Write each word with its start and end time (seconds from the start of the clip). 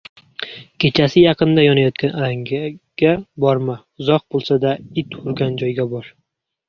•Kechasi 0.83 1.19
yaqindagi 1.25 1.67
yonayotgan 1.67 2.15
alangaga 2.21 3.13
borma, 3.45 3.77
uzoq 4.03 4.27
bo‘lsa-da 4.37 4.73
it 5.03 5.19
hurigan 5.21 5.61
joyga 5.63 5.87
bor. 5.93 6.11